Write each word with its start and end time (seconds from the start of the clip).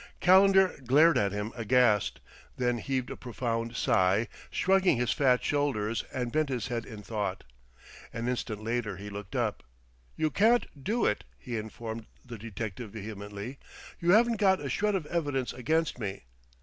Calendar 0.19 0.81
glared 0.83 1.15
at 1.15 1.31
him 1.31 1.51
aghast; 1.55 2.19
then 2.57 2.79
heaved 2.79 3.11
a 3.11 3.15
profound 3.15 3.75
sigh, 3.75 4.27
shrugged 4.49 4.85
his 4.85 5.11
fat 5.11 5.43
shoulders, 5.43 6.03
and 6.11 6.31
bent 6.31 6.49
his 6.49 6.69
head 6.69 6.87
in 6.87 7.03
thought. 7.03 7.43
An 8.11 8.27
instant 8.27 8.63
later 8.63 8.97
he 8.97 9.11
looked 9.11 9.35
up. 9.35 9.61
"You 10.15 10.31
can't 10.31 10.65
do 10.83 11.05
it," 11.05 11.23
he 11.37 11.55
informed 11.55 12.07
the 12.25 12.39
detective 12.39 12.89
vehemently; 12.93 13.59
"you 13.99 14.09
haven't 14.13 14.37
got 14.39 14.59
a 14.59 14.69
shred 14.69 14.95
of 14.95 15.05
evidence 15.05 15.53
against 15.53 15.99
me! 15.99 16.23